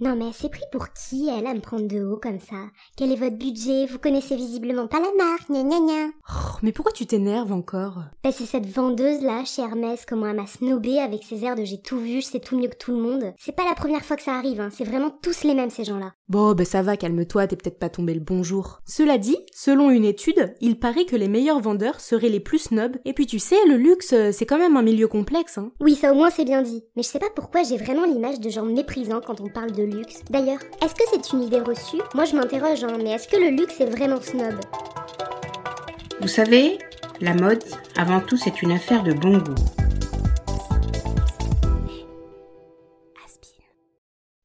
[0.00, 2.56] Non mais c'est pris pour qui, elle, à me prendre de haut comme ça?
[2.96, 3.86] Quel est votre budget?
[3.86, 8.02] Vous connaissez visiblement pas la marque, gna gna gna Oh, mais pourquoi tu t'énerves encore?
[8.22, 11.80] Bah c'est cette vendeuse-là, chez Hermès, comment elle m'a snobé avec ses airs de j'ai
[11.80, 13.32] tout vu, je sais tout mieux que tout le monde.
[13.38, 14.70] C'est pas la première fois que ça arrive, hein.
[14.72, 16.12] c'est vraiment tous les mêmes ces gens-là.
[16.28, 18.80] Bon, ben ça va, calme-toi, t'es peut-être pas tombé le bonjour.
[18.86, 22.96] Cela dit, selon une étude, il paraît que les meilleurs vendeurs seraient les plus snobs.
[23.04, 25.72] Et puis tu sais, le luxe, euh, c'est quand même un milieu complexe, hein.
[25.80, 26.84] Oui, ça au moins c'est bien dit.
[26.96, 29.87] Mais je sais pas pourquoi j'ai vraiment l'image de gens méprisants quand on parle de
[29.88, 30.22] luxe.
[30.30, 32.02] D'ailleurs, est-ce que c'est une idée reçue?
[32.14, 34.54] Moi je m'interroge, hein, mais est-ce que le luxe est vraiment snob?
[36.20, 36.78] Vous savez,
[37.20, 37.64] la mode,
[37.96, 39.54] avant tout, c'est une affaire de bon goût.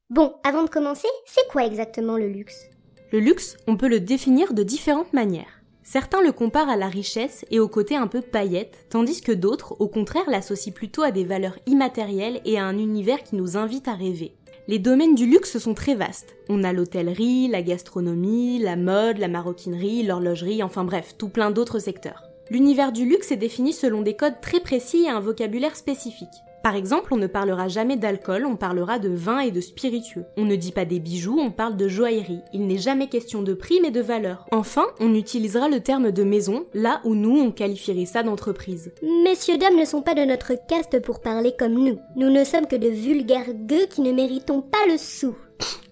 [0.09, 2.67] Bon, avant de commencer, c'est quoi exactement le luxe?
[3.11, 5.61] Le luxe, on peut le définir de différentes manières.
[5.81, 9.75] Certains le comparent à la richesse et au côté un peu paillette, tandis que d'autres,
[9.79, 13.87] au contraire, l'associent plutôt à des valeurs immatérielles et à un univers qui nous invite
[13.87, 14.35] à rêver.
[14.69, 16.37] Les domaines du luxe sont très vastes.
[16.47, 21.79] On a l'hôtellerie, la gastronomie, la mode, la maroquinerie, l'horlogerie, enfin bref, tout plein d'autres
[21.79, 22.23] secteurs.
[22.49, 26.29] L'univers du luxe est défini selon des codes très précis et un vocabulaire spécifique.
[26.63, 30.23] Par exemple, on ne parlera jamais d'alcool, on parlera de vin et de spiritueux.
[30.37, 32.39] On ne dit pas des bijoux, on parle de joaillerie.
[32.53, 34.45] Il n'est jamais question de prix mais de valeur.
[34.53, 38.93] Enfin, on utilisera le terme de maison, là où nous on qualifierait ça d'entreprise.
[39.25, 41.99] Messieurs dames ne sont pas de notre caste pour parler comme nous.
[42.15, 45.35] Nous ne sommes que de vulgaires gueux qui ne méritons pas le sou.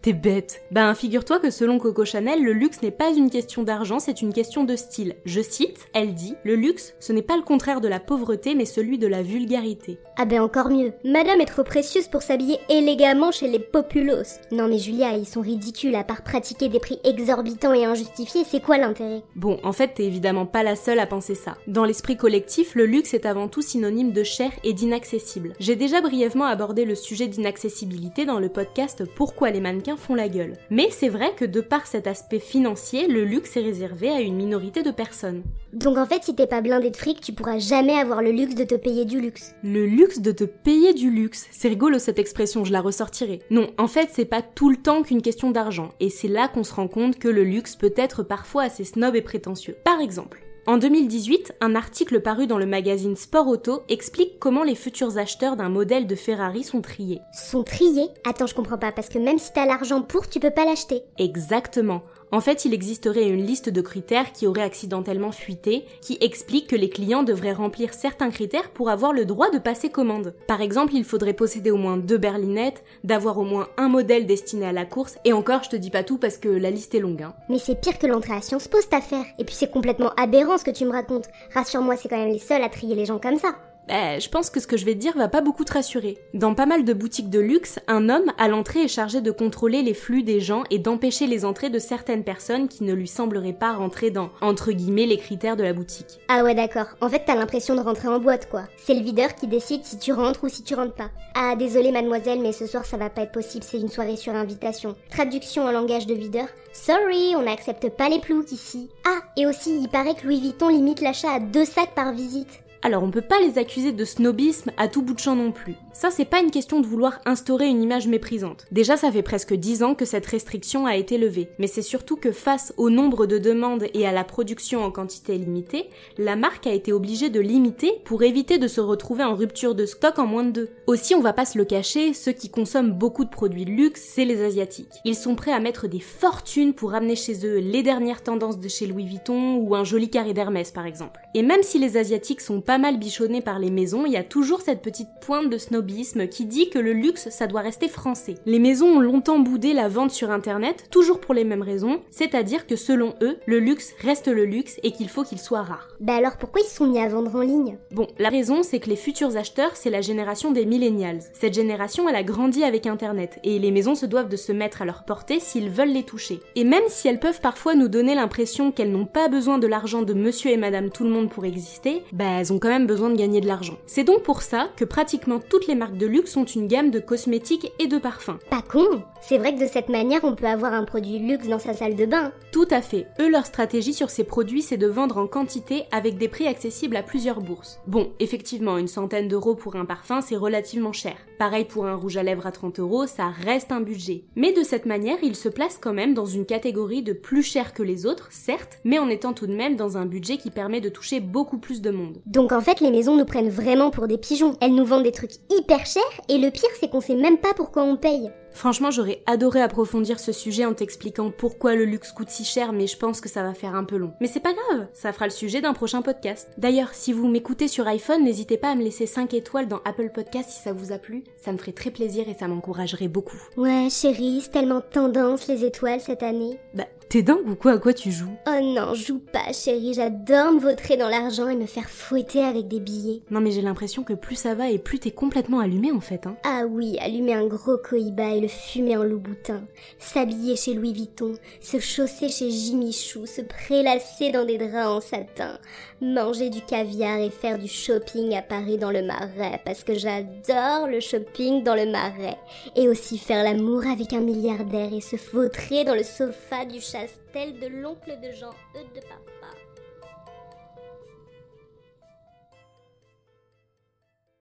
[0.01, 0.63] T'es bête.
[0.71, 4.33] Ben, figure-toi que selon Coco Chanel, le luxe n'est pas une question d'argent, c'est une
[4.33, 5.13] question de style.
[5.25, 8.65] Je cite, elle dit, le luxe, ce n'est pas le contraire de la pauvreté, mais
[8.65, 9.99] celui de la vulgarité.
[10.17, 10.93] Ah ben encore mieux.
[11.05, 14.39] Madame est trop précieuse pour s'habiller élégamment chez les populos.
[14.51, 18.63] Non mais Julia, ils sont ridicules à part pratiquer des prix exorbitants et injustifiés, c'est
[18.63, 19.21] quoi l'intérêt?
[19.35, 21.57] Bon, en fait, t'es évidemment pas la seule à penser ça.
[21.67, 25.53] Dans l'esprit collectif, le luxe est avant tout synonyme de cher et d'inaccessible.
[25.59, 30.29] J'ai déjà brièvement abordé le sujet d'inaccessibilité dans le podcast Pourquoi les mannequins font la
[30.29, 30.53] gueule.
[30.69, 34.35] Mais c'est vrai que de par cet aspect financier, le luxe est réservé à une
[34.35, 35.43] minorité de personnes.
[35.73, 38.55] Donc en fait, si t'es pas blindé de fric, tu pourras jamais avoir le luxe
[38.55, 39.53] de te payer du luxe.
[39.63, 41.47] Le luxe de te payer du luxe.
[41.51, 43.39] C'est rigolo cette expression, je la ressortirai.
[43.49, 45.89] Non, en fait, c'est pas tout le temps qu'une question d'argent.
[45.99, 49.15] Et c'est là qu'on se rend compte que le luxe peut être parfois assez snob
[49.15, 49.75] et prétentieux.
[49.83, 54.75] Par exemple, en 2018, un article paru dans le magazine Sport Auto explique comment les
[54.75, 57.19] futurs acheteurs d'un modèle de Ferrari sont triés.
[57.33, 58.09] Sont triés?
[58.29, 61.01] Attends, je comprends pas, parce que même si t'as l'argent pour, tu peux pas l'acheter.
[61.17, 62.03] Exactement.
[62.31, 66.77] En fait, il existerait une liste de critères qui auraient accidentellement fuité, qui explique que
[66.77, 70.33] les clients devraient remplir certains critères pour avoir le droit de passer commande.
[70.47, 74.65] Par exemple, il faudrait posséder au moins deux berlinettes, d'avoir au moins un modèle destiné
[74.65, 76.99] à la course, et encore, je te dis pas tout parce que la liste est
[76.99, 77.21] longue.
[77.21, 77.33] Hein.
[77.49, 79.25] Mais c'est pire que l'entrée à Sciences Po cette affaire.
[79.37, 81.27] Et puis c'est complètement aberrant ce que tu me racontes.
[81.53, 83.55] Rassure-moi, c'est quand même les seuls à trier les gens comme ça.
[83.87, 86.17] Bah, je pense que ce que je vais te dire va pas beaucoup te rassurer.
[86.33, 89.81] Dans pas mal de boutiques de luxe, un homme à l'entrée est chargé de contrôler
[89.81, 93.53] les flux des gens et d'empêcher les entrées de certaines personnes qui ne lui sembleraient
[93.53, 96.19] pas rentrer dans, entre guillemets, les critères de la boutique.
[96.27, 98.63] Ah ouais d'accord, en fait t'as l'impression de rentrer en boîte quoi.
[98.77, 101.09] C'est le videur qui décide si tu rentres ou si tu rentres pas.
[101.35, 104.33] Ah désolé mademoiselle mais ce soir ça va pas être possible, c'est une soirée sur
[104.35, 104.95] invitation.
[105.09, 106.47] Traduction en langage de videur.
[106.71, 108.89] Sorry, on n'accepte pas les ploucs ici.
[109.05, 112.61] Ah, et aussi il paraît que Louis Vuitton limite l'achat à deux sacs par visite.
[112.83, 115.75] Alors on peut pas les accuser de snobisme à tout bout de champ non plus.
[115.93, 118.65] Ça c'est pas une question de vouloir instaurer une image méprisante.
[118.71, 122.15] Déjà ça fait presque 10 ans que cette restriction a été levée, mais c'est surtout
[122.15, 126.65] que face au nombre de demandes et à la production en quantité limitée, la marque
[126.65, 130.25] a été obligée de limiter pour éviter de se retrouver en rupture de stock en
[130.25, 130.69] moins de deux.
[130.87, 134.01] Aussi on va pas se le cacher, ceux qui consomment beaucoup de produits de luxe,
[134.01, 135.01] c'est les asiatiques.
[135.05, 138.67] Ils sont prêts à mettre des fortunes pour amener chez eux les dernières tendances de
[138.67, 141.20] chez Louis Vuitton ou un joli carré d'Hermès par exemple.
[141.33, 144.23] Et même si les asiatiques sont pas mal bichonnés par les maisons, il y a
[144.23, 148.35] toujours cette petite pointe de snobisme qui dit que le luxe, ça doit rester français.
[148.45, 152.67] Les maisons ont longtemps boudé la vente sur internet, toujours pour les mêmes raisons, c'est-à-dire
[152.67, 155.87] que selon eux, le luxe reste le luxe et qu'il faut qu'il soit rare.
[155.99, 157.77] Bah alors pourquoi ils se sont mis à vendre en ligne?
[157.91, 161.21] Bon, la raison, c'est que les futurs acheteurs, c'est la génération des millennials.
[161.33, 164.81] Cette génération, elle a grandi avec internet, et les maisons se doivent de se mettre
[164.81, 166.39] à leur portée s'ils veulent les toucher.
[166.55, 170.01] Et même si elles peuvent parfois nous donner l'impression qu'elles n'ont pas besoin de l'argent
[170.01, 173.09] de monsieur et madame tout le monde pour exister, bah elles ont quand même besoin
[173.09, 173.77] de gagner de l'argent.
[173.85, 176.99] C'est donc pour ça que pratiquement toutes les marques de luxe ont une gamme de
[176.99, 178.39] cosmétiques et de parfums.
[178.49, 181.59] Pas con C'est vrai que de cette manière on peut avoir un produit luxe dans
[181.59, 182.31] sa salle de bain.
[182.51, 183.07] Tout à fait.
[183.19, 186.95] Eux, leur stratégie sur ces produits, c'est de vendre en quantité avec des prix accessibles
[186.95, 187.79] à plusieurs bourses.
[187.87, 191.15] Bon, effectivement, une centaine d'euros pour un parfum, c'est relativement cher.
[191.37, 194.23] Pareil pour un rouge à lèvres à 30 euros, ça reste un budget.
[194.35, 197.73] Mais de cette manière, ils se placent quand même dans une catégorie de plus cher
[197.73, 200.81] que les autres, certes, mais en étant tout de même dans un budget qui permet
[200.81, 202.21] de toucher beaucoup plus de monde.
[202.25, 204.55] Donc en fait, les maisons nous prennent vraiment pour des pigeons.
[204.61, 207.53] Elles nous vendent des trucs hyper chers et le pire, c'est qu'on sait même pas
[207.55, 208.31] pourquoi on paye.
[208.53, 212.87] Franchement, j'aurais adoré approfondir ce sujet en t'expliquant pourquoi le luxe coûte si cher, mais
[212.87, 214.13] je pense que ça va faire un peu long.
[214.21, 216.49] Mais c'est pas grave, ça fera le sujet d'un prochain podcast.
[216.57, 220.11] D'ailleurs, si vous m'écoutez sur iPhone, n'hésitez pas à me laisser 5 étoiles dans Apple
[220.13, 221.23] Podcast si ça vous a plu.
[221.43, 223.41] Ça me ferait très plaisir et ça m'encouragerait beaucoup.
[223.57, 226.59] Ouais, chérie, c'est tellement tendance les étoiles cette année.
[226.73, 227.73] Bah, T'es dingue ou quoi?
[227.73, 228.31] À quoi tu joues?
[228.47, 229.93] Oh non, joue pas, chérie.
[229.93, 233.21] J'adore me vautrer dans l'argent et me faire fouetter avec des billets.
[233.29, 236.25] Non, mais j'ai l'impression que plus ça va et plus t'es complètement allumé en fait.
[236.25, 236.37] Hein.
[236.45, 239.63] Ah oui, allumer un gros cohiba et le fumer en louboutin.
[239.99, 245.01] S'habiller chez Louis Vuitton, se chausser chez Jimmy Chou, se prélasser dans des draps en
[245.01, 245.59] satin,
[246.01, 250.87] manger du caviar et faire du shopping à Paris dans le marais parce que j'adore
[250.87, 252.37] le shopping dans le marais.
[252.75, 257.07] Et aussi faire l'amour avec un milliardaire et se vautrer dans le sofa du chat
[257.31, 259.60] tel de l'oncle de Jean, de papa.